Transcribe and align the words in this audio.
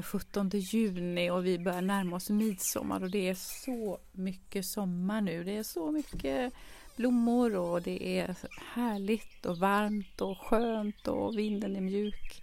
den 0.00 0.04
17 0.04 0.50
juni 0.52 1.30
och 1.30 1.46
vi 1.46 1.58
börjar 1.58 1.82
närma 1.82 2.16
oss 2.16 2.30
midsommar 2.30 3.02
och 3.02 3.10
det 3.10 3.28
är 3.28 3.34
så 3.34 3.98
mycket 4.12 4.66
sommar 4.66 5.20
nu. 5.20 5.44
Det 5.44 5.56
är 5.56 5.62
så 5.62 5.90
mycket 5.90 6.52
blommor 6.96 7.56
och 7.56 7.82
det 7.82 8.18
är 8.18 8.36
härligt 8.74 9.46
och 9.46 9.58
varmt 9.58 10.20
och 10.20 10.38
skönt 10.38 11.08
och 11.08 11.38
vinden 11.38 11.76
är 11.76 11.80
mjuk. 11.80 12.42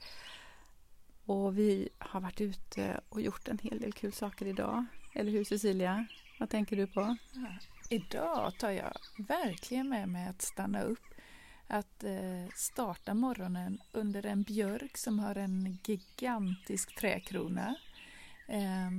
Och 1.25 1.57
vi 1.57 1.89
har 1.97 2.19
varit 2.19 2.41
ute 2.41 3.01
och 3.09 3.21
gjort 3.21 3.47
en 3.47 3.59
hel 3.59 3.79
del 3.79 3.93
kul 3.93 4.13
saker 4.13 4.45
idag. 4.45 4.85
Eller 5.13 5.31
hur 5.31 5.43
Cecilia? 5.43 6.07
Vad 6.39 6.49
tänker 6.49 6.75
du 6.75 6.87
på? 6.87 7.17
Ja. 7.33 7.47
Idag 7.89 8.57
tar 8.59 8.71
jag 8.71 8.93
verkligen 9.17 9.89
med 9.89 10.09
mig 10.09 10.27
att 10.27 10.41
stanna 10.41 10.81
upp. 10.81 11.05
Att 11.67 12.03
eh, 12.03 12.47
starta 12.55 13.13
morgonen 13.13 13.81
under 13.91 14.25
en 14.25 14.43
björk 14.43 14.97
som 14.97 15.19
har 15.19 15.35
en 15.35 15.79
gigantisk 15.83 16.95
träkrona. 16.95 17.75
Eh, 18.47 18.91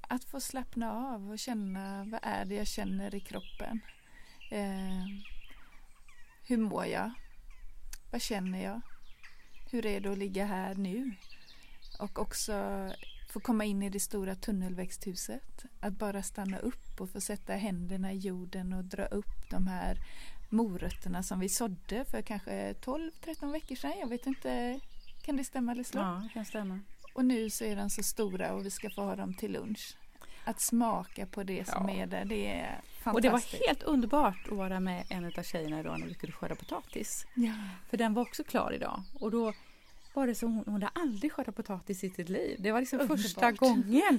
att 0.00 0.24
få 0.24 0.40
slappna 0.40 0.92
av 0.92 1.30
och 1.30 1.38
känna 1.38 2.04
vad 2.04 2.20
är 2.22 2.44
det 2.44 2.54
jag 2.54 2.66
känner 2.66 3.14
i 3.14 3.20
kroppen. 3.20 3.80
Eh, 4.50 5.06
hur 6.46 6.56
mår 6.56 6.86
jag? 6.86 7.10
Vad 8.10 8.22
känner 8.22 8.64
jag? 8.64 8.80
Hur 9.70 9.86
är 9.86 10.00
det 10.00 10.12
att 10.12 10.18
ligga 10.18 10.46
här 10.46 10.74
nu? 10.74 11.14
Och 11.98 12.18
också 12.18 12.88
få 13.32 13.40
komma 13.40 13.64
in 13.64 13.82
i 13.82 13.90
det 13.90 14.00
stora 14.00 14.34
tunnelväxthuset. 14.34 15.64
Att 15.80 15.92
bara 15.92 16.22
stanna 16.22 16.58
upp 16.58 17.00
och 17.00 17.10
få 17.10 17.20
sätta 17.20 17.54
händerna 17.54 18.12
i 18.12 18.18
jorden 18.18 18.72
och 18.72 18.84
dra 18.84 19.04
upp 19.04 19.50
de 19.50 19.66
här 19.66 19.98
morötterna 20.52 21.22
som 21.22 21.40
vi 21.40 21.48
sådde 21.48 22.04
för 22.04 22.22
kanske 22.22 22.72
12-13 22.72 23.52
veckor 23.52 23.76
sedan. 23.76 23.92
Jag 24.00 24.08
vet 24.08 24.26
inte, 24.26 24.80
kan 25.22 25.36
det 25.36 25.44
stämma 25.44 25.72
eller 25.72 25.84
slå? 25.84 26.00
Ja, 26.00 26.20
det 26.22 26.28
kan 26.34 26.44
stämma. 26.44 26.80
Och 27.14 27.24
nu 27.24 27.50
så 27.50 27.64
är 27.64 27.76
de 27.76 27.90
så 27.90 28.02
stora 28.02 28.52
och 28.52 28.66
vi 28.66 28.70
ska 28.70 28.90
få 28.90 29.02
ha 29.02 29.16
dem 29.16 29.34
till 29.34 29.52
lunch. 29.52 29.96
Att 30.44 30.60
smaka 30.60 31.26
på 31.26 31.42
det 31.42 31.68
som 31.68 31.88
Ja. 31.88 31.94
är 31.94 32.06
där, 32.06 32.24
det 32.24 32.46
är 32.46 32.80
fantastiskt. 33.02 33.14
Och 33.14 33.20
det 33.22 33.30
var 33.30 33.66
helt 33.66 33.82
underbart 33.82 34.48
att 34.50 34.56
vara 34.56 34.80
med 34.80 35.04
en 35.08 35.24
av 35.24 35.42
tjejerna 35.42 35.80
idag 35.80 36.00
när 36.00 36.06
vi 36.06 36.14
skulle 36.14 36.32
skörda 36.32 36.54
potatis. 36.54 37.26
Ja. 37.34 37.54
För 37.90 37.96
den 37.96 38.14
var 38.14 38.22
också 38.22 38.44
klar 38.44 38.72
idag. 38.72 39.02
Och 39.20 39.30
då 39.30 39.52
var 40.14 40.26
det 40.26 40.34
som 40.34 40.54
hon, 40.54 40.64
hon 40.64 40.74
hade 40.74 40.88
aldrig 40.88 41.32
skördat 41.32 41.56
potatis 41.56 42.04
i 42.04 42.10
sitt 42.10 42.28
liv. 42.28 42.56
Det 42.60 42.72
var 42.72 42.80
liksom 42.80 43.00
Underbart. 43.00 43.20
första 43.22 43.52
gången. 43.52 44.18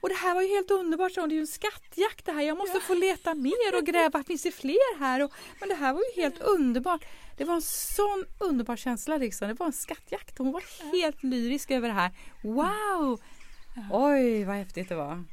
Och 0.00 0.08
det 0.08 0.14
här 0.14 0.34
var 0.34 0.42
ju 0.42 0.48
helt 0.48 0.70
underbart, 0.70 1.16
hon. 1.16 1.28
Det 1.28 1.32
är 1.32 1.36
ju 1.36 1.40
en 1.40 1.46
skattjakt 1.46 2.26
det 2.26 2.32
här. 2.32 2.42
Jag 2.42 2.58
måste 2.58 2.80
få 2.80 2.94
leta 2.94 3.34
mer 3.34 3.78
och 3.78 3.86
gräva. 3.86 4.22
Finns 4.26 4.42
det 4.42 4.50
fler 4.52 4.98
här? 4.98 5.22
Och, 5.24 5.32
men 5.60 5.68
det 5.68 5.74
här 5.74 5.92
var 5.92 6.00
ju 6.00 6.22
helt 6.22 6.38
underbart. 6.40 7.04
Det 7.36 7.44
var 7.44 7.54
en 7.54 7.62
sån 7.62 8.24
underbar 8.40 8.76
känsla 8.76 9.16
liksom. 9.16 9.48
Det 9.48 9.54
var 9.54 9.66
en 9.66 9.72
skattjakt. 9.72 10.38
Hon 10.38 10.52
var 10.52 10.62
helt 10.92 11.22
lyrisk 11.22 11.70
över 11.70 11.88
det 11.88 11.94
här. 11.94 12.10
Wow! 12.42 13.20
Oj, 13.92 14.44
vad 14.44 14.56
häftigt 14.56 14.88
det 14.88 14.94
var. 14.96 15.24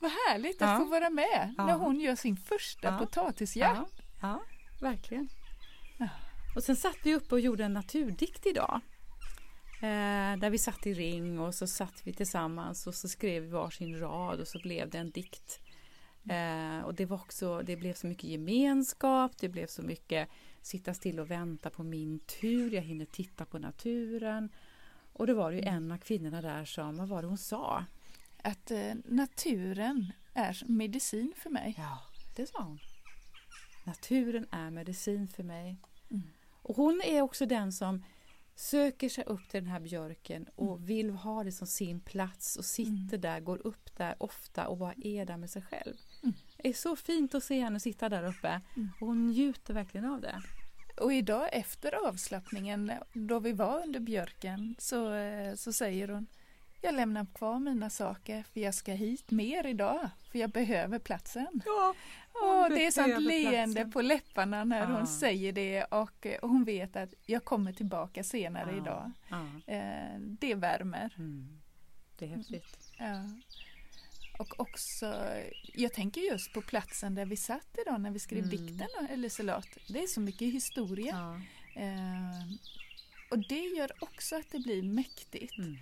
Vad 0.00 0.10
härligt 0.10 0.62
att 0.62 0.68
Ja. 0.68 0.78
få 0.78 0.84
vara 0.84 1.10
med 1.10 1.54
Ja. 1.58 1.66
när 1.66 1.74
hon 1.74 2.00
gör 2.00 2.16
sin 2.16 2.36
första 2.36 2.88
Ja. 2.88 2.98
potatisjakt. 2.98 3.80
Ja, 4.20 4.28
ja 4.28 4.42
verkligen. 4.80 5.28
Ja. 5.98 6.08
Och 6.56 6.62
sen 6.62 6.76
satt 6.76 6.96
vi 7.02 7.14
uppe 7.14 7.34
och 7.34 7.40
gjorde 7.40 7.64
en 7.64 7.72
naturdikt 7.72 8.46
idag. 8.46 8.80
Eh, 9.80 10.38
där 10.38 10.50
vi 10.50 10.58
satt 10.58 10.86
i 10.86 10.94
ring 10.94 11.40
och 11.40 11.54
så 11.54 11.66
satt 11.66 12.00
vi 12.04 12.12
tillsammans 12.12 12.86
och 12.86 12.94
så 12.94 13.08
skrev 13.08 13.42
vi 13.42 13.48
varsin 13.48 14.00
rad 14.00 14.40
och 14.40 14.48
så 14.48 14.58
blev 14.58 14.90
det 14.90 14.98
en 14.98 15.10
dikt. 15.10 15.60
Eh, 16.28 16.80
och 16.84 16.94
det 16.94 17.06
var 17.06 17.16
också, 17.16 17.62
det 17.62 17.76
blev 17.76 17.94
så 17.94 18.06
mycket 18.06 18.24
gemenskap, 18.24 19.32
det 19.38 19.48
blev 19.48 19.66
så 19.66 19.82
mycket 19.82 20.28
sitta 20.62 20.94
still 20.94 21.20
och 21.20 21.30
vänta 21.30 21.70
på 21.70 21.82
min 21.82 22.18
tur, 22.18 22.74
jag 22.74 22.82
hinner 22.82 23.04
titta 23.04 23.44
på 23.44 23.58
naturen. 23.58 24.48
Och 25.12 25.26
då 25.26 25.34
var 25.34 25.50
det 25.50 25.56
ju 25.56 25.62
en 25.62 25.92
av 25.92 25.98
kvinnorna 25.98 26.42
där 26.42 26.64
som, 26.64 26.96
vad 26.96 27.08
var 27.08 27.22
det 27.22 27.28
hon 27.28 27.38
sa? 27.38 27.84
Att 28.42 28.70
eh, 28.70 28.94
naturen 29.04 30.12
är 30.34 30.62
medicin 30.66 31.32
för 31.36 31.50
mig. 31.50 31.74
Ja, 31.78 31.98
det 32.36 32.46
sa 32.46 32.62
hon. 32.62 32.78
Naturen 33.84 34.46
är 34.50 34.70
medicin 34.70 35.28
för 35.28 35.42
mig. 35.42 35.76
Mm. 36.10 36.22
Och 36.62 36.76
hon 36.76 37.02
är 37.04 37.22
också 37.22 37.46
den 37.46 37.72
som 37.72 38.04
söker 38.58 39.08
sig 39.08 39.24
upp 39.24 39.48
till 39.48 39.60
den 39.60 39.70
här 39.70 39.80
björken 39.80 40.46
och 40.54 40.90
vill 40.90 41.10
ha 41.10 41.44
det 41.44 41.52
som 41.52 41.66
sin 41.66 42.00
plats 42.00 42.56
och 42.56 42.64
sitter 42.64 42.90
Mm. 43.16 43.20
där, 43.20 43.40
går 43.40 43.66
upp 43.66 43.96
där 43.96 44.14
ofta 44.18 44.68
och 44.68 44.76
bara 44.76 44.94
är 45.04 45.24
där 45.26 45.36
med 45.36 45.50
sig 45.50 45.62
själv. 45.62 45.94
Mm. 46.22 46.34
Det 46.56 46.68
är 46.68 46.72
så 46.72 46.96
fint 46.96 47.34
att 47.34 47.44
se 47.44 47.60
henne 47.60 47.80
sitta 47.80 48.08
där 48.08 48.24
uppe 48.26 48.60
Mm. 48.76 48.88
och 49.00 49.06
hon 49.06 49.26
njuter 49.26 49.74
verkligen 49.74 50.06
av 50.10 50.20
det. 50.20 50.42
Och 51.00 51.12
idag 51.12 51.48
efter 51.52 52.08
avslappningen, 52.08 52.92
då 53.12 53.38
vi 53.40 53.52
var 53.52 53.82
under 53.82 54.00
björken, 54.00 54.74
så, 54.78 55.12
eh, 55.14 55.54
så 55.54 55.72
säger 55.72 56.08
hon 56.08 56.26
Jag 56.80 56.94
lämnar 56.94 57.26
kvar 57.34 57.58
mina 57.58 57.90
saker 57.90 58.42
för 58.52 58.60
jag 58.60 58.74
ska 58.74 58.92
hit 58.92 59.30
mer 59.30 59.66
idag, 59.66 60.10
för 60.32 60.38
jag 60.38 60.50
behöver 60.50 60.98
platsen. 60.98 61.62
Ja, 61.66 61.94
Åh, 62.34 62.68
det 62.68 62.86
är 62.86 62.90
sånt 62.90 63.22
leende 63.22 63.74
platsen. 63.74 63.92
på 63.92 64.02
läpparna 64.02 64.64
när 64.64 64.78
Ja. 64.80 64.86
hon 64.98 65.06
säger 65.06 65.52
det 65.52 65.84
och 65.84 66.26
eh, 66.26 66.38
hon 66.42 66.64
vet 66.64 66.96
att 66.96 67.14
jag 67.26 67.44
kommer 67.44 67.72
tillbaka 67.72 68.24
senare 68.24 68.70
Ja. 68.70 68.76
idag. 68.82 69.12
Eh, 69.66 70.20
Det 70.20 70.54
värmer. 70.54 71.14
Mm. 71.18 71.60
Det 72.18 72.24
är 72.24 72.28
häftigt. 72.36 72.90
Och 74.38 74.60
också, 74.60 75.14
jag 75.74 75.92
tänker 75.92 76.20
just 76.20 76.52
på 76.52 76.60
platsen 76.62 77.14
där 77.14 77.26
vi 77.26 77.36
satt 77.36 77.78
idag 77.86 78.00
när 78.00 78.10
vi 78.10 78.18
skrev 78.18 78.44
Mm. 78.44 78.50
dikten, 78.50 78.88
Liselott. 79.20 79.68
Det 79.88 80.02
är 80.02 80.06
så 80.06 80.20
mycket 80.20 80.52
historia. 80.54 81.42
Eh, 81.76 82.52
och 83.30 83.38
det 83.48 83.60
gör 83.60 83.92
också 84.00 84.36
att 84.36 84.50
det 84.52 84.58
blir 84.58 84.82
mäktigt. 84.82 85.58
Mm. 85.58 85.76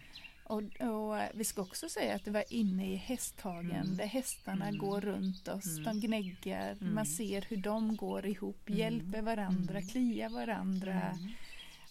Och, 0.49 0.63
och 0.81 1.19
vi 1.35 1.45
ska 1.45 1.63
också 1.63 1.89
säga 1.89 2.15
att 2.15 2.25
det 2.25 2.31
var 2.31 2.45
inne 2.49 2.93
i 2.93 2.97
hästhagen 2.97 3.71
Mm. 3.71 3.97
där 3.97 4.07
hästarna 4.07 4.69
Mm. 4.69 4.79
går 4.79 5.01
runt 5.01 5.49
oss, 5.49 5.67
Mm. 5.79 5.85
de 5.85 6.07
gnäggar, 6.07 6.77
Mm. 6.81 6.95
man 6.95 7.07
ser 7.07 7.43
hur 7.49 7.57
de 7.57 7.97
går 7.97 8.27
ihop, 8.27 8.69
Mm. 8.69 8.79
hjälper 8.79 9.23
varandra, 9.23 9.79
Mm. 9.79 9.89
kliar 9.89 10.29
varandra. 10.31 11.19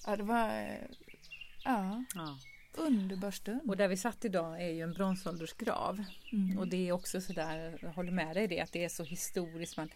Ja, 0.06 0.16
det 0.16 0.24
var 0.24 0.48
ja, 1.64 2.04
Ja. 2.16 2.38
underbar 2.78 3.32
stund. 3.32 3.70
Och 3.70 3.78
där 3.78 3.88
vi 3.88 3.98
satt 3.98 4.26
idag 4.26 4.62
är 4.64 4.70
ju 4.70 4.82
en 4.82 4.94
bronsåldersgrav. 4.94 6.04
Och 6.58 6.68
det 6.68 6.88
är 6.88 6.92
också 6.92 7.22
sådär, 7.22 7.78
jag 7.82 7.90
håller 7.92 8.12
med 8.12 8.36
dig 8.36 8.44
i 8.44 8.48
det, 8.48 8.60
att 8.62 8.72
det 8.72 8.84
är 8.84 8.90
så 8.90 9.04
historiskt. 9.04 9.78
Man, 9.78 9.90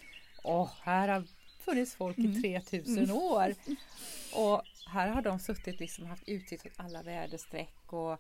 åh, 0.43 0.69
här 0.81 1.07
har 1.07 1.23
funnits 1.59 1.95
folk 1.95 2.17
i 2.17 2.25
Mm. 2.25 2.41
3000 2.41 3.11
år. 3.11 3.55
Och 4.35 4.61
här 4.91 5.07
har 5.07 5.21
de 5.21 5.39
suttit 5.39 5.79
liksom 5.79 6.05
haft 6.05 6.23
utsikt 6.29 6.65
åt 6.65 6.71
alla 6.75 7.03
väderstreck 7.03 7.93
och 7.93 8.19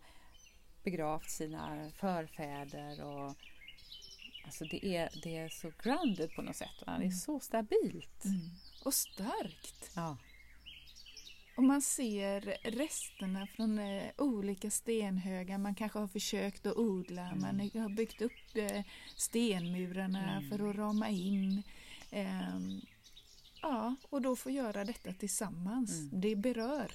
begravt 0.91 1.29
sina 1.29 1.91
förfäder. 1.95 3.03
Och, 3.03 3.35
alltså 4.45 4.65
det 4.65 4.85
är, 4.85 5.09
det 5.23 5.37
är 5.37 5.49
så 5.49 5.71
grounded 5.83 6.35
på 6.35 6.41
något 6.41 6.55
sätt. 6.55 6.83
Va? 6.87 6.97
Det 6.99 7.05
är 7.05 7.11
så 7.11 7.39
stabilt. 7.39 8.25
Mm. 8.25 8.39
Och 8.85 8.93
starkt. 8.93 9.91
Ja. 9.95 10.17
Och 11.57 11.63
man 11.63 11.81
ser 11.81 12.41
resterna 12.63 13.47
från 13.47 13.79
eh, 13.79 14.03
olika 14.17 14.69
stenhögar 14.71 15.57
man 15.57 15.75
kanske 15.75 15.99
har 15.99 16.07
försökt 16.07 16.65
att 16.65 16.77
odla. 16.77 17.21
Mm. 17.21 17.39
Man 17.39 17.83
har 17.83 17.89
byggt 17.89 18.21
upp 18.21 18.55
eh, 18.55 18.81
stenmurarna 19.15 20.37
Mm. 20.37 20.49
för 20.49 20.69
att 20.69 20.75
rama 20.75 21.09
in. 21.09 21.63
Ehm, 22.11 22.81
ja, 23.61 23.95
och 24.09 24.21
då 24.21 24.35
få 24.35 24.49
göra 24.49 24.85
detta 24.85 25.13
tillsammans. 25.13 25.91
Mm. 25.91 26.21
Det 26.21 26.35
berör. 26.35 26.91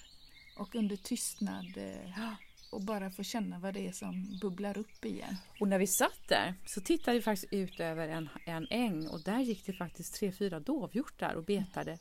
Och 0.57 0.75
under 0.75 0.97
tystnad 0.97 1.77
eh, 1.77 2.11
och 2.75 2.83
bara 2.83 3.11
få 3.11 3.23
känna 3.23 3.59
vad 3.59 3.75
det 3.75 3.89
är 3.89 3.93
som 3.93 4.39
bubblar 4.43 4.79
upp 4.79 5.05
igen. 5.05 5.37
Och 5.61 5.69
när 5.69 5.79
vi 5.79 5.87
satt 5.87 6.29
där 6.29 6.55
så 6.67 6.81
tittade 6.81 7.17
vi 7.17 7.23
faktiskt 7.23 7.53
ut 7.53 7.81
över 7.81 8.09
en, 8.09 8.29
en 8.47 8.67
äng 8.71 9.09
och 9.09 9.23
där 9.23 9.39
gick 9.41 9.67
det 9.67 9.73
faktiskt 9.73 10.15
tre, 10.15 10.33
fyra 10.33 10.61
dovhjortar 10.61 11.35
och 11.35 11.45
betade. 11.45 11.99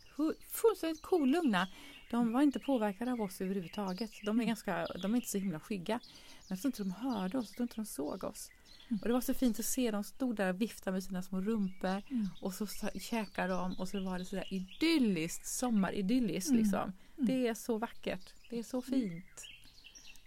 Fullständigt 0.52 1.02
kolugna. 1.02 1.68
De 2.12 2.32
var 2.34 2.42
inte 2.42 2.60
påverkade 2.60 3.12
av 3.12 3.22
oss 3.22 3.42
överhuvudtaget. 3.42 4.12
De 4.26 4.40
är, 4.42 4.46
ganska, 4.46 4.88
de 5.02 5.12
är 5.12 5.16
inte 5.16 5.30
så 5.30 5.38
himla 5.38 5.60
skygga. 5.60 6.00
Men 6.40 6.48
jag 6.56 6.60
tror 6.62 6.70
inte 6.70 6.84
de 6.84 6.92
hörde 6.92 7.38
oss, 7.38 7.46
jag 7.50 7.56
tror 7.56 7.64
inte 7.64 7.76
de 7.76 7.86
såg 7.86 8.24
oss. 8.24 8.50
Och 9.02 9.08
det 9.08 9.14
var 9.14 9.22
så 9.22 9.34
fint 9.34 9.60
att 9.60 9.66
se 9.66 9.92
dem 9.92 10.04
stod 10.04 10.36
där 10.36 10.50
och 10.50 10.62
viftade 10.62 10.92
med 10.92 11.04
sina 11.04 11.24
små 11.24 11.42
rumpor 11.42 12.02
Mm. 12.10 12.30
och 12.42 12.54
så 12.54 12.68
käkade 13.02 13.54
de 13.54 13.74
och 13.80 13.90
så 13.90 14.00
var 14.04 14.20
det 14.20 14.26
sådär 14.26 14.54
idylliskt, 14.54 15.48
sommaridylliskt 15.48 16.50
Mm. 16.50 16.62
liksom. 16.64 16.94
Det 17.16 17.48
är 17.48 17.54
så 17.54 17.78
vackert, 17.78 18.34
det 18.50 18.60
är 18.60 18.64
så 18.64 18.82
fint. 18.82 19.44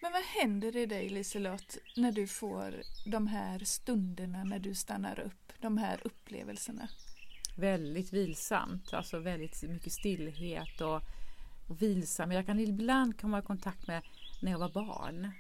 Men 0.07 0.13
vad 0.13 0.23
händer 0.23 0.77
i 0.77 0.87
dig 0.87 1.09
Liselott 1.09 1.79
när 1.97 2.13
du 2.13 2.27
får 2.27 2.83
de 3.07 3.27
här 3.27 3.59
stunderna 3.59 4.45
när 4.45 4.59
du 4.59 4.75
stannar 4.75 5.21
upp? 5.21 5.53
De 5.61 5.79
här 5.79 6.01
upplevelserna? 6.05 6.89
väldigt 7.57 8.13
vilsamt, 8.13 8.93
alltså 8.95 9.19
väldigt 9.19 9.63
mycket 9.63 9.93
stillhet 9.93 10.81
och, 10.81 11.03
och 11.69 11.83
vilsam. 11.83 12.33
Jag 12.33 12.47
kan 12.47 12.61
ibland 12.61 13.21
komma 13.21 13.39
i 13.39 13.43
kontakt 13.43 13.87
med 13.87 14.03
när 14.43 14.51
jag 14.51 14.59
var 14.59 14.69
barn 14.69 15.31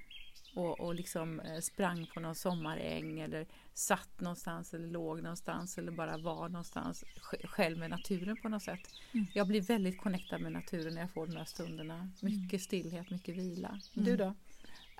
och, 0.54 0.80
och 0.80 0.94
liksom 0.94 1.40
eh, 1.40 1.60
sprang 1.60 2.06
på 2.14 2.20
någon 2.20 2.34
sommaräng 2.34 3.20
eller 3.20 3.46
satt 3.74 4.20
någonstans 4.20 4.74
eller 4.74 4.86
låg 4.88 5.22
någonstans 5.22 5.78
eller 5.78 5.92
bara 5.92 6.18
var 6.18 6.48
någonstans 6.48 7.04
sj- 7.16 7.46
själv 7.46 7.78
med 7.78 7.90
naturen 7.90 8.36
på 8.42 8.48
något 8.48 8.62
sätt. 8.62 8.88
Mm. 9.12 9.26
Jag 9.34 9.46
blir 9.46 9.60
väldigt 9.60 10.00
connectad 10.00 10.40
med 10.40 10.52
naturen 10.52 10.94
när 10.94 11.00
jag 11.00 11.10
får 11.10 11.26
de 11.26 11.36
här 11.36 11.44
stunderna. 11.44 12.10
Mycket 12.20 12.62
stillhet, 12.62 13.10
mycket 13.10 13.36
vila. 13.36 13.80
Du 13.94 14.16
då? 14.16 14.34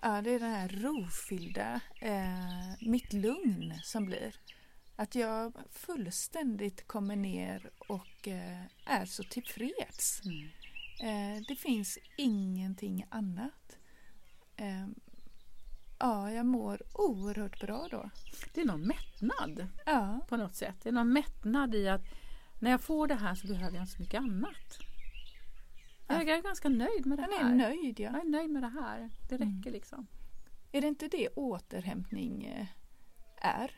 Ja, 0.03 0.23
det 0.23 0.31
är 0.31 0.41
det 0.41 0.47
här 0.47 0.69
rofyllda, 0.69 1.81
eh, 2.01 2.89
mitt 2.89 3.13
lugn 3.13 3.75
som 3.83 4.07
blir. 4.07 4.37
Att 4.97 5.15
jag 5.15 5.53
fullständigt 5.71 6.87
kommer 6.87 7.17
ner 7.17 7.71
och 7.79 8.29
eh, 8.29 8.63
är 8.87 9.05
så 9.05 9.23
tillfreds. 9.23 10.21
Mm. 10.25 10.49
Eh, 11.01 11.43
det 11.49 11.57
finns 11.57 11.99
ingenting 12.17 13.07
annat. 13.09 13.79
Eh, 14.57 14.87
ja, 15.99 16.33
jag 16.33 16.47
mår 16.47 16.83
oerhört 16.95 17.61
bra 17.61 17.89
då. 17.91 18.11
Det 18.55 18.61
är 18.61 18.65
någon 18.65 18.87
mättnad 18.87 19.69
Ja, 19.87 20.21
på 20.29 20.37
något 20.37 20.57
sätt. 20.57 20.77
Det 20.83 20.89
är 20.89 20.93
någon 20.93 21.13
mättnad 21.13 21.75
i 21.75 21.89
att 21.89 22.05
när 22.61 22.71
jag 22.71 22.81
får 22.81 23.07
det 23.07 23.15
här 23.15 23.35
så 23.35 23.47
behöver 23.47 23.77
jag 23.77 23.83
inte 23.83 23.93
så 23.93 24.03
mycket 24.03 24.21
annat. 24.21 24.79
Jag 26.09 26.29
är 26.29 26.43
ganska 26.43 26.69
nöjd 26.69 27.07
med 27.07 27.19
det 27.19 27.23
här. 27.23 27.51
är 27.51 27.55
nöjd. 27.55 28.01
Ja. 28.01 28.11
Jag 28.13 28.21
är 28.21 28.29
nöjd 28.31 28.51
med 28.51 28.63
det 28.63 28.69
här. 28.81 29.11
Det 29.29 29.35
Mm. 29.35 29.57
räcker 29.59 29.71
liksom. 29.71 30.07
Är 30.73 30.81
det 30.81 30.87
inte 30.89 31.09
det 31.09 31.29
återhämtning 31.29 32.45
eh, 32.45 32.67
är? 33.37 33.71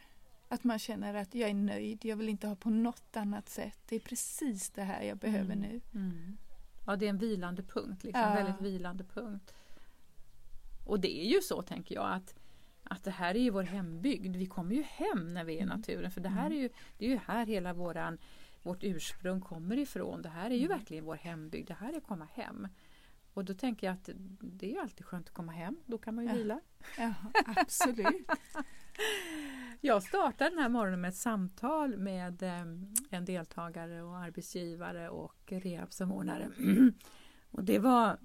Att 0.48 0.64
man 0.64 0.78
känner 0.78 1.14
att 1.14 1.34
jag 1.34 1.50
är 1.50 1.54
nöjd, 1.54 2.04
jag 2.04 2.16
vill 2.16 2.28
inte 2.28 2.46
ha 2.46 2.56
på 2.56 2.70
något 2.70 3.16
annat 3.16 3.48
sätt. 3.48 3.78
Det 3.88 3.96
är 3.96 4.00
precis 4.00 4.70
det 4.70 4.82
här 4.82 5.02
jag 5.02 5.18
behöver 5.18 5.52
Mm. 5.54 5.60
nu. 5.60 5.80
Ja, 6.86 6.96
det 6.96 7.06
är 7.06 7.10
en 7.10 7.18
vilande 7.18 7.62
punkt. 7.62 8.04
Liksom. 8.04 8.22
Ja. 8.22 8.34
Väldigt 8.34 8.60
vilande 8.60 9.04
punkt. 9.04 9.54
Och 10.86 11.00
det 11.00 11.20
är 11.26 11.28
ju 11.34 11.40
så, 11.40 11.62
tänker 11.62 11.94
jag, 11.94 12.12
att, 12.12 12.34
att 12.84 13.04
det 13.04 13.10
här 13.10 13.34
är 13.34 13.38
ju 13.40 13.50
vår 13.50 13.62
hembygd. 13.62 14.36
Vi 14.36 14.46
kommer 14.46 14.74
ju 14.74 14.82
hem 14.82 15.34
när 15.34 15.44
vi 15.44 15.52
är 15.54 15.58
i 15.58 15.62
Mm. 15.62 15.76
naturen. 15.78 16.10
För 16.10 16.20
det 16.20 16.28
här 16.28 16.50
är 16.50 16.54
ju, 16.54 16.68
det 16.98 17.04
är 17.06 17.10
ju 17.10 17.20
här 17.26 17.46
hela 17.46 17.72
våran, 17.72 18.18
vårt 18.62 18.84
ursprung 18.84 19.40
kommer 19.40 19.76
ifrån. 19.78 20.22
Det 20.22 20.28
här 20.28 20.50
är 20.50 20.54
ju 20.54 20.64
Mm. 20.66 20.78
verkligen 20.78 21.04
vår 21.04 21.14
hembygd. 21.16 21.68
Det 21.68 21.74
här 21.74 21.92
är 21.92 21.96
att 21.96 22.06
komma 22.06 22.28
hem. 22.32 22.68
Och 23.34 23.44
då 23.44 23.54
tänker 23.54 23.86
jag 23.86 23.94
att 23.94 24.10
det 24.40 24.66
är 24.66 24.70
ju 24.70 24.78
alltid 24.78 25.06
skönt 25.06 25.28
att 25.28 25.34
komma 25.34 25.52
hem. 25.52 25.76
Då 25.86 25.98
kan 25.98 26.14
man 26.14 26.24
ju 26.24 26.30
Ja. 26.30 26.36
vila. 26.36 26.60
Ja, 26.98 27.14
absolut. 27.56 28.26
Jag 29.80 30.02
startade 30.02 30.50
den 30.50 30.58
här 30.58 30.68
morgonen 30.68 31.00
med 31.00 31.08
ett 31.08 31.16
samtal 31.16 31.96
med 31.96 32.42
eh, 32.42 32.60
en 33.10 33.24
deltagare 33.24 34.02
och 34.02 34.16
arbetsgivare 34.18 35.08
och 35.08 35.34
rehabsamordnare. 35.52 36.48
och 37.50 37.64
det 37.64 37.78
var, 37.78 38.18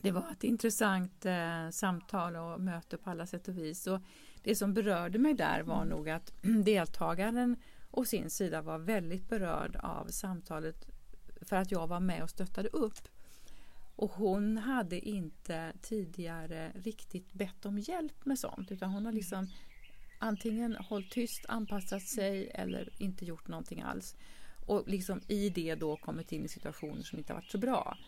det 0.00 0.10
var 0.10 0.30
ett 0.30 0.44
intressant 0.44 1.26
eh, 1.26 1.70
samtal 1.70 2.36
och 2.36 2.60
möte 2.60 2.96
på 2.96 3.10
alla 3.10 3.26
sätt 3.26 3.48
och 3.48 3.58
vis. 3.58 3.86
Och 3.86 4.00
det 4.42 4.54
som 4.54 4.74
berörde 4.74 5.18
mig 5.18 5.34
där 5.34 5.62
var 5.62 5.84
nog 5.84 6.08
att 6.10 6.32
deltagaren 6.64 7.56
å 7.90 8.04
sin 8.04 8.30
sida 8.30 8.62
var 8.62 8.78
väldigt 8.78 9.28
berörd 9.28 9.76
av 9.76 10.06
samtalet 10.06 10.86
för 11.40 11.56
att 11.56 11.70
jag 11.70 11.86
var 11.86 12.00
med 12.00 12.22
och 12.22 12.30
stöttade 12.30 12.68
upp. 12.68 13.08
Och 13.96 14.10
hon 14.10 14.58
hade 14.58 15.08
inte 15.08 15.72
tidigare 15.82 16.72
riktigt 16.74 17.32
bett 17.32 17.66
om 17.66 17.78
hjälp 17.78 18.24
med 18.24 18.38
sånt 18.38 18.72
utan 18.72 18.90
hon 18.90 19.06
har 19.06 19.12
liksom 19.12 19.46
antingen 20.18 20.76
hållit 20.76 21.10
tyst, 21.10 21.44
anpassat 21.48 22.02
sig 22.02 22.50
eller 22.54 22.88
inte 22.98 23.24
gjort 23.24 23.48
någonting 23.48 23.80
alls. 23.82 24.16
Och 24.66 24.88
liksom 24.88 25.20
i 25.28 25.50
det 25.50 25.74
då 25.74 25.96
kommit 25.96 26.32
in 26.32 26.44
i 26.44 26.48
situationer 26.48 27.02
som 27.02 27.18
inte 27.18 27.32
har 27.32 27.40
varit 27.40 27.50
så 27.50 27.58
bra. 27.58 27.98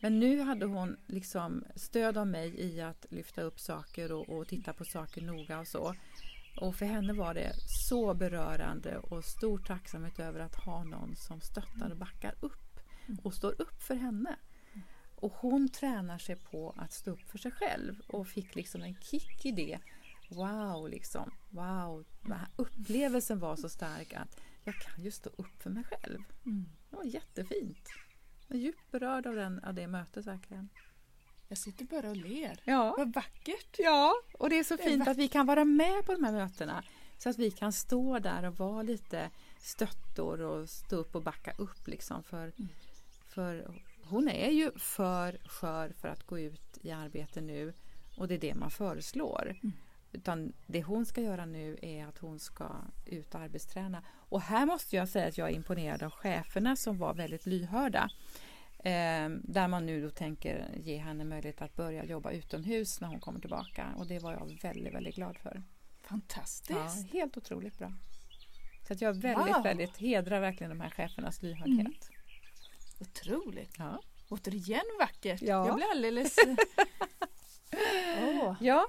Men 0.00 0.20
nu 0.20 0.40
hade 0.40 0.66
hon 0.66 0.96
liksom 1.06 1.64
stöd 1.76 2.18
av 2.18 2.26
mig 2.26 2.60
i 2.60 2.80
att 2.80 3.06
lyfta 3.10 3.42
upp 3.42 3.60
saker 3.60 4.12
och, 4.12 4.28
och 4.28 4.48
titta 4.48 4.72
på 4.72 4.84
saker 4.84 5.22
noga 5.22 5.58
och 5.58 5.68
så. 5.68 5.94
Och 6.56 6.76
för 6.76 6.86
henne 6.86 7.12
var 7.12 7.34
det 7.34 7.52
så 7.88 8.14
berörande 8.14 8.98
och 8.98 9.24
stor 9.24 9.58
tacksamhet 9.58 10.18
över 10.18 10.40
att 10.40 10.54
ha 10.54 10.84
någon 10.84 11.16
som 11.16 11.40
stöttar 11.40 11.90
och 11.90 11.96
backar 11.96 12.34
upp 12.40 12.80
och 13.22 13.34
står 13.34 13.60
upp 13.60 13.82
för 13.82 13.94
henne. 13.94 14.36
Och 15.16 15.32
hon 15.32 15.68
tränar 15.68 16.18
sig 16.18 16.36
på 16.36 16.74
att 16.76 16.92
stå 16.92 17.10
upp 17.10 17.30
för 17.30 17.38
sig 17.38 17.50
själv 17.50 18.00
och 18.06 18.28
fick 18.28 18.54
liksom 18.54 18.82
en 18.82 18.96
kick 19.00 19.46
i 19.46 19.52
det. 19.52 19.78
Wow, 20.30 20.88
liksom. 20.88 21.30
Wow. 21.50 22.04
Den 22.22 22.32
här 22.32 22.48
upplevelsen 22.56 23.38
var 23.38 23.56
så 23.56 23.68
stark 23.68 24.12
att 24.12 24.40
jag 24.64 24.74
kan 24.74 25.04
ju 25.04 25.10
stå 25.10 25.30
upp 25.30 25.62
för 25.62 25.70
mig 25.70 25.84
själv. 25.84 26.18
Mm. 26.46 26.64
Det 26.90 26.96
var 26.96 27.04
jättefint. 27.04 27.88
Jag 28.48 28.56
är 28.56 28.60
djupt 28.60 28.90
berörd 28.90 29.26
av, 29.26 29.34
den, 29.34 29.64
av 29.64 29.74
det 29.74 29.86
mötet 29.86 30.26
verkligen. 30.26 30.68
Jag 31.54 31.58
sitter 31.58 31.84
bara 31.84 32.10
och 32.10 32.16
ler. 32.16 32.60
Ja. 32.64 32.94
Vad 32.98 33.14
vackert! 33.14 33.76
ja, 33.78 34.14
och 34.38 34.50
det 34.50 34.58
är 34.58 34.64
så 34.64 34.76
Det 34.76 34.82
är 34.82 34.88
fint 34.88 34.98
vackert. 34.98 35.10
att 35.12 35.18
vi 35.18 35.28
kan 35.28 35.46
vara 35.46 35.64
med 35.64 36.04
på 36.06 36.12
de 36.12 36.24
här 36.24 36.32
mötena. 36.32 36.84
Så 37.18 37.28
att 37.28 37.38
vi 37.38 37.50
kan 37.50 37.72
stå 37.72 38.18
där 38.18 38.44
och 38.44 38.58
vara 38.58 38.82
lite 38.82 39.30
stöttor 39.58 40.40
och 40.40 40.68
stå 40.68 40.96
upp 40.96 41.14
och 41.14 41.22
backa 41.22 41.52
upp 41.58 41.88
liksom. 41.88 42.22
För, 42.22 42.42
Mm. 42.58 42.68
för 43.28 43.66
hon 44.04 44.28
är 44.28 44.50
ju 44.50 44.70
för 44.78 45.38
skör 45.48 45.88
för 46.00 46.08
att 46.08 46.26
gå 46.26 46.38
ut 46.38 46.78
i 46.82 46.90
arbete 46.90 47.40
nu 47.40 47.72
och 48.16 48.28
det 48.28 48.34
är 48.34 48.38
det 48.38 48.54
man 48.54 48.70
föreslår. 48.70 49.56
Mm. 49.62 49.72
Utan 50.12 50.52
det 50.66 50.82
hon 50.82 51.06
ska 51.06 51.20
göra 51.20 51.46
nu 51.46 51.78
är 51.82 52.06
att 52.06 52.18
hon 52.18 52.38
ska 52.38 52.68
ut 53.06 53.34
och 53.34 53.40
arbetsträna. 53.40 54.02
Och 54.28 54.40
här 54.40 54.66
måste 54.66 54.96
jag 54.96 55.08
säga 55.08 55.28
att 55.28 55.38
jag 55.38 55.50
är 55.50 55.54
imponerad 55.54 56.02
av 56.02 56.10
cheferna 56.10 56.76
som 56.76 56.98
var 56.98 57.14
väldigt 57.14 57.46
lyhörda. 57.46 58.10
Eh, 58.84 59.28
där 59.42 59.68
man 59.68 59.86
nu 59.86 60.02
då 60.02 60.10
tänker 60.10 60.68
ge 60.76 60.96
henne 60.96 61.24
möjlighet 61.24 61.62
att 61.62 61.76
börja 61.76 62.04
jobba 62.04 62.30
utomhus 62.30 63.00
när 63.00 63.08
hon 63.08 63.20
kommer 63.20 63.40
tillbaka. 63.40 63.94
Och 63.96 64.06
det 64.06 64.18
var 64.18 64.32
jag 64.32 64.58
väldigt, 64.62 64.94
väldigt 64.94 65.14
glad 65.14 65.38
för. 65.38 65.62
Fantastiskt! 66.02 66.70
Ja, 67.12 67.18
helt 67.18 67.36
otroligt 67.36 67.78
bra. 67.78 67.92
Så 68.86 68.92
att 68.92 69.00
jag 69.00 69.16
är 69.16 69.20
väldigt, 69.20 69.54
Wow. 69.56 69.62
väldigt 69.62 69.96
hedrar 69.96 70.40
verkligen 70.40 70.70
de 70.70 70.80
här 70.80 70.90
chefernas 70.90 71.42
lyhördhet. 71.42 71.78
Mm. 71.78 71.92
Otroligt! 73.00 73.74
Ja. 73.78 74.00
Återigen 74.28 74.84
vackert! 75.00 75.42
Ja. 75.42 75.66
Jag 75.66 75.74
blir 75.76 75.90
alldeles... 75.90 76.36
Åh, 78.22 78.56
ja, 78.60 78.86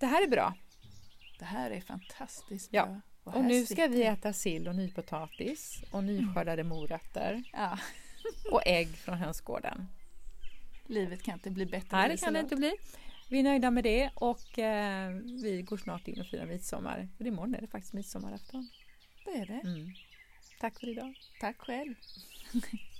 det 0.00 0.06
här 0.06 0.22
är 0.22 0.28
bra. 0.30 0.54
det 1.38 1.44
här 1.44 1.70
är 1.70 1.80
fantastiskt 1.80 2.68
Ja. 2.72 2.86
bra. 2.86 3.00
Och 3.24 3.32
här 3.32 3.42
nu 3.42 3.66
ska 3.66 3.74
sitter- 3.74 3.88
vi 3.88 4.02
äta 4.04 4.32
sill 4.32 4.68
och 4.68 4.74
nypotatis 4.76 5.82
och 5.90 6.04
nyskördade 6.04 6.64
morötter 6.64 7.42
Ja, 7.52 7.78
och 8.52 8.62
ägg 8.66 8.88
från 8.88 9.18
hönsgården. 9.18 9.88
livet 10.86 11.22
kan 11.22 11.34
inte 11.34 11.50
bli 11.50 11.66
bättre. 11.66 11.96
Nej, 11.96 12.08
det 12.08 12.16
kan 12.16 12.32
det 12.34 12.40
inte 12.40 12.56
bli. 12.56 12.72
Vi 13.28 13.38
är 13.38 13.42
nöjda 13.42 13.70
med 13.70 13.84
det 13.84 14.10
och 14.14 14.58
eh, 14.58 15.10
vi 15.42 15.62
går 15.62 15.76
snart 15.76 16.08
in 16.08 16.20
och 16.20 16.26
firar 16.26 16.46
midsommar. 16.46 17.08
För 17.16 17.26
imorgon 17.26 17.54
är 17.54 17.60
det 17.60 17.66
faktiskt 17.66 17.92
midsommarafton. 17.92 18.68
Det 19.24 19.30
är 19.30 19.46
det. 19.46 19.60
Mm. 19.68 19.90
Tack 20.60 20.80
för 20.80 20.88
idag. 20.88 21.14
Tack 21.40 21.58
själv. 21.58 21.94